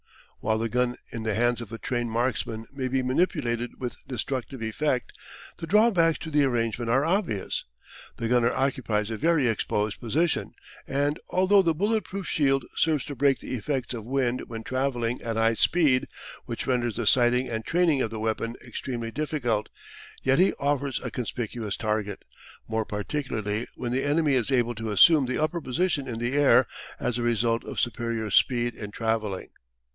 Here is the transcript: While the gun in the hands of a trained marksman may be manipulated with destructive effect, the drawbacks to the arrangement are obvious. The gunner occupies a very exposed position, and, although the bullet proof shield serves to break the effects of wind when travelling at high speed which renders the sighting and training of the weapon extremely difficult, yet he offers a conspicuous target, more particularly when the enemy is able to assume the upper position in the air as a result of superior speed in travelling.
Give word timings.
While 0.39 0.57
the 0.57 0.69
gun 0.69 0.95
in 1.11 1.21
the 1.21 1.35
hands 1.35 1.61
of 1.61 1.71
a 1.71 1.77
trained 1.77 2.09
marksman 2.09 2.65
may 2.73 2.87
be 2.87 3.03
manipulated 3.03 3.79
with 3.79 3.97
destructive 4.07 4.59
effect, 4.59 5.13
the 5.59 5.67
drawbacks 5.67 6.17
to 6.17 6.31
the 6.31 6.43
arrangement 6.43 6.89
are 6.89 7.05
obvious. 7.05 7.65
The 8.17 8.27
gunner 8.27 8.51
occupies 8.51 9.11
a 9.11 9.17
very 9.17 9.47
exposed 9.47 9.99
position, 9.99 10.53
and, 10.87 11.19
although 11.29 11.61
the 11.61 11.75
bullet 11.75 12.03
proof 12.03 12.25
shield 12.27 12.65
serves 12.75 13.05
to 13.05 13.15
break 13.15 13.37
the 13.37 13.53
effects 13.53 13.93
of 13.93 14.07
wind 14.07 14.41
when 14.49 14.63
travelling 14.63 15.21
at 15.21 15.35
high 15.35 15.53
speed 15.53 16.07
which 16.45 16.65
renders 16.65 16.95
the 16.95 17.05
sighting 17.05 17.47
and 17.47 17.63
training 17.63 18.01
of 18.01 18.09
the 18.09 18.19
weapon 18.19 18.55
extremely 18.65 19.11
difficult, 19.11 19.69
yet 20.23 20.39
he 20.39 20.53
offers 20.53 20.99
a 21.03 21.11
conspicuous 21.11 21.77
target, 21.77 22.25
more 22.67 22.85
particularly 22.85 23.67
when 23.75 23.91
the 23.91 24.03
enemy 24.03 24.33
is 24.33 24.49
able 24.51 24.73
to 24.73 24.89
assume 24.89 25.27
the 25.27 25.37
upper 25.37 25.61
position 25.61 26.07
in 26.07 26.17
the 26.17 26.33
air 26.35 26.65
as 26.99 27.19
a 27.19 27.21
result 27.21 27.63
of 27.63 27.79
superior 27.79 28.31
speed 28.31 28.73
in 28.73 28.89
travelling. 28.89 29.49